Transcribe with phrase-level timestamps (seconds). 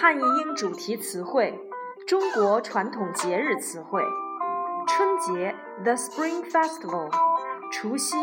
[0.00, 1.58] 汉译英主题词汇、
[2.06, 4.00] 中国传统节日词汇：
[4.86, 5.52] 春节
[5.82, 7.10] （The Spring Festival）、
[7.72, 8.16] 除夕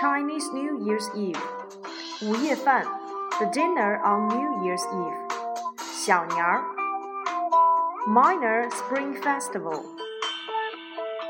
[0.00, 1.38] （Chinese New Year's Eve）、
[2.22, 2.82] 午夜饭
[3.36, 5.28] （The Dinner on New Year's Eve）、
[5.76, 6.64] 小年儿
[8.06, 9.84] （Minor Spring Festival）、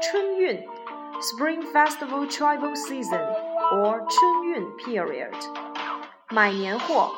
[0.00, 0.64] 春运
[1.20, 3.26] （Spring Festival Travel Season
[3.72, 5.34] or 春运 Period）、
[6.30, 7.10] 买年货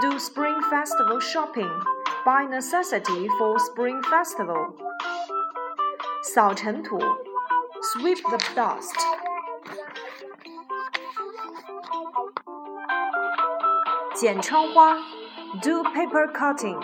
[0.00, 2.01] （Do Spring Festival Shopping）。
[2.25, 4.73] by necessity for Spring Festival。
[6.23, 6.99] 扫尘土，
[7.81, 8.95] sweep the dust。
[14.13, 14.95] 剪窗花，
[15.61, 16.79] do paper cutting。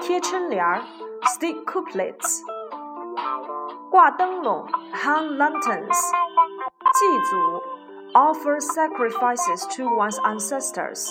[0.00, 0.82] 贴春联儿，
[1.24, 2.40] stick couplets。
[3.90, 5.98] 挂灯笼，hang lanterns。
[6.94, 7.62] 祭祖，
[8.12, 11.10] offer sacrifices to one's ancestors。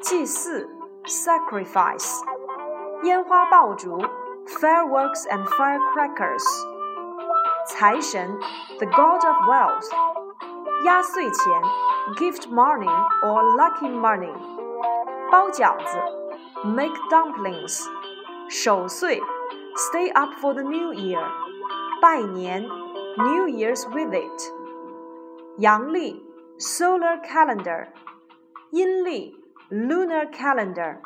[0.00, 0.68] 祭祀，
[1.06, 2.22] sacrifice。
[3.02, 4.02] 烟花爆竹。
[4.60, 6.42] fireworks and firecrackers.
[7.68, 8.38] 财神，
[8.78, 9.88] the god of wealth.
[10.84, 11.62] 压岁钱，
[12.16, 12.90] gift money
[13.22, 14.32] or lucky money.
[15.30, 15.96] 包饺子，
[16.64, 17.86] make dumplings.
[18.48, 19.22] 守岁，
[19.76, 21.22] stay up for the new year.
[22.00, 22.66] 拜年，
[23.16, 24.52] New Year's visit.
[25.58, 26.20] 阳历，
[26.58, 27.86] solar calendar.
[28.72, 29.36] 阴历，
[29.70, 30.98] lunar calendar.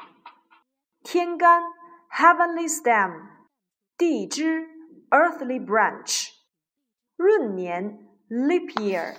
[1.04, 1.62] 天干
[2.10, 3.28] ，heavenly stem.
[3.98, 4.68] 地支
[5.10, 6.32] earthly branch，
[7.16, 9.16] 闰年 leap year，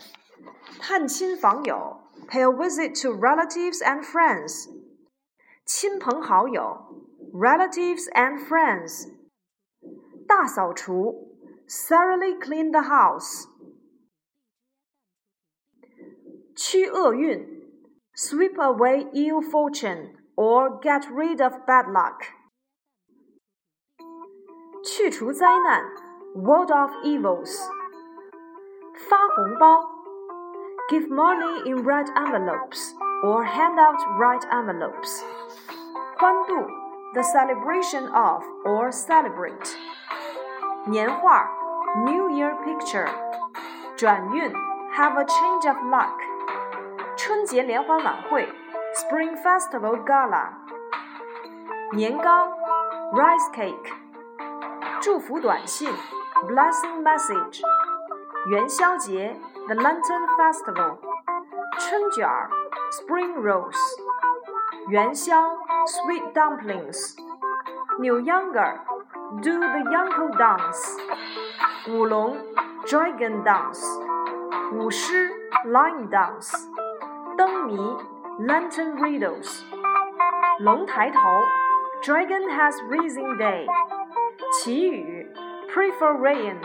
[0.80, 4.70] 探亲访友 pay a visit to relatives and friends，
[5.66, 9.10] 亲朋好友 relatives and friends，
[10.28, 13.48] 大扫除 thoroughly clean the house，
[16.56, 17.48] 驱厄运
[18.14, 22.22] sweep away ill fortune or get rid of bad luck。
[24.84, 25.84] 去除灾难，
[26.36, 27.70] ward off evils。
[29.10, 29.82] 发红包，
[30.90, 35.24] give money in red envelopes or hand out red envelopes。
[36.18, 36.56] 欢度，
[37.14, 39.76] the celebration of or celebrate。
[40.86, 41.48] 年画，
[42.06, 43.08] New Year picture。
[43.96, 44.52] 转运，
[44.96, 46.14] have a change of luck。
[47.16, 48.48] 春节联欢晚会，
[48.96, 50.50] Spring Festival Gala。
[51.94, 52.48] 年糕，
[53.14, 53.94] rice cake。
[55.03, 55.93] 祝福短信
[56.47, 57.61] （Blessing Message）、
[58.47, 59.37] 元宵节
[59.67, 60.97] （The Lantern Festival）、
[61.77, 62.49] 春卷儿
[62.93, 63.77] （Spring Rolls）、
[64.87, 65.35] 元宵
[65.89, 67.17] （Sweet Dumplings）、
[67.99, 68.79] 扭秧歌儿
[69.43, 72.37] （Do the Yangko Dance）、舞龙
[72.87, 73.85] （Dragon Dance）、
[74.73, 75.33] 舞狮
[75.67, 76.53] （Lion Dance）、
[77.37, 77.77] 灯谜
[78.39, 79.65] （Lantern Riddles）、
[80.61, 81.19] 龙抬头
[82.05, 83.82] （Dragon Head Raising Day）。
[84.62, 85.28] 祈雨，
[85.74, 86.56] pray for rain；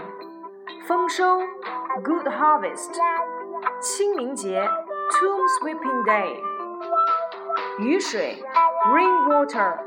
[0.87, 1.41] 丰收，
[2.05, 2.93] good harvest；
[3.81, 4.69] 清明节，
[5.11, 6.37] tomb sweeping day；
[7.79, 8.43] 雨水，
[8.87, 9.79] rain water；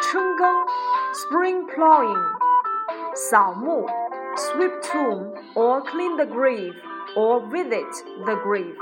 [0.00, 0.66] 春耕，
[1.12, 2.18] spring plowing；
[3.14, 3.86] 扫墓，
[4.36, 6.74] sweep tomb or clean the grave
[7.14, 8.74] or visit the grave；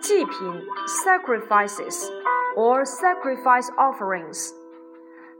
[0.00, 0.62] 祭品，
[1.04, 2.10] sacrifices
[2.56, 4.52] or sacrifice offerings；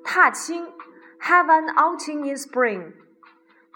[0.03, 0.72] 踏青。
[1.22, 2.94] have an outing in spring.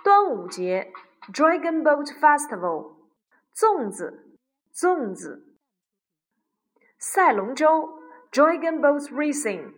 [0.03, 0.91] 端午节
[1.31, 2.95] Dragon Boat Festival.
[3.56, 4.38] 粽子
[4.73, 5.45] 粽子。
[6.97, 8.00] 赛龙舟
[8.31, 9.73] Dragon Boat Racing.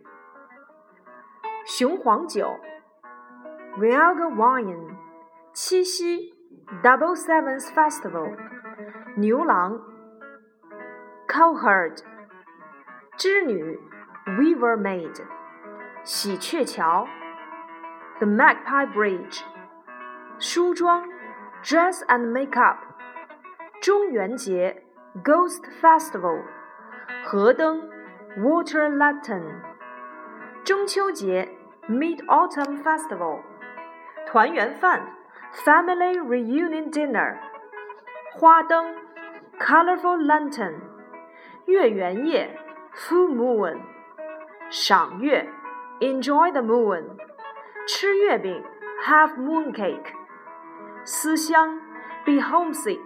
[1.66, 2.58] 雄黄酒
[3.76, 4.96] Realgar Wine.
[5.52, 6.34] 七夕
[6.82, 8.36] Double Sevens Festival.
[9.16, 9.80] 牛郎
[14.26, 15.20] Weaver Maid.
[18.19, 19.41] the Magpie Bridge，
[20.39, 21.03] 梳妆，
[21.63, 22.77] dress and makeup，
[23.81, 24.83] 中元节，
[25.23, 26.43] Ghost Festival，
[27.25, 27.89] 河灯，
[28.37, 29.61] Water Lantern，
[30.63, 31.49] 中秋节，
[31.89, 33.41] Mid Autumn Festival，
[34.25, 35.01] 团圆饭，
[35.65, 37.37] Family Reunion Dinner，
[38.33, 38.95] 花灯，
[39.59, 40.75] Colorful Lantern，
[41.65, 42.59] 月圆夜，
[42.95, 43.81] Full Moon，
[44.69, 45.47] 赏月，
[45.99, 47.17] Enjoy the Moon。
[47.88, 48.62] 吃月饼
[49.02, 50.02] ，have moon cake；
[51.06, 51.80] 思乡
[52.22, 53.00] ，be homesick；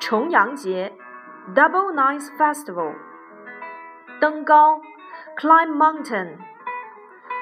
[0.00, 0.92] 重阳节
[1.54, 2.92] ，double nines festival；
[4.20, 4.80] 登高
[5.36, 6.36] ，climb mountain；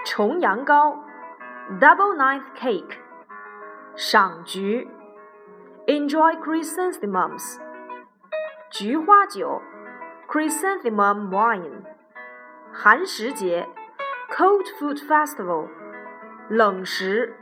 [0.04, 1.02] 重阳糕
[1.80, 2.98] ，double ninth cake；
[3.96, 4.86] 赏菊
[5.86, 7.58] ，enjoy chrysanthemums；
[8.70, 9.62] 菊花酒
[10.28, 11.84] ，chrysanthemum wine；
[12.70, 13.66] 寒食节
[14.30, 15.87] ，cold food festival。
[16.49, 17.35] 冷食，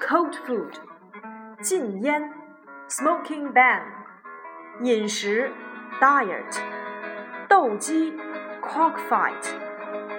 [0.00, 0.74] Cold Food，
[1.60, 2.32] 禁烟，
[2.88, 3.82] Smoking ban，
[4.80, 5.50] 饮食，
[6.00, 6.60] Diet，
[7.48, 8.16] 斗鸡，
[8.62, 9.54] Cockfight，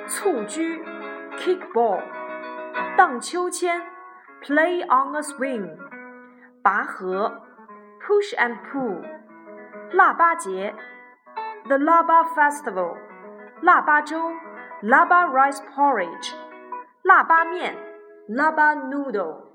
[0.08, 0.84] 蹴鞠，
[1.38, 2.02] Kickball，
[2.98, 3.82] 荡秋千，
[4.42, 5.78] Play on a swing，
[6.62, 7.42] 拔河，
[8.02, 9.04] Push and pull，
[9.92, 10.74] 腊八节，
[11.66, 12.98] The Laba Festival，
[13.62, 14.32] 腊八粥。
[14.82, 16.34] Laba rice porridge，
[17.04, 17.76] 腊八面
[18.29, 19.54] ，laba noodle。